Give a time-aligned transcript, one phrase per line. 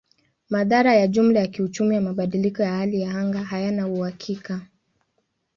[0.49, 4.61] Madhara ya jumla ya kiuchumi ya mabadiliko ya hali ya anga hayana uhakika.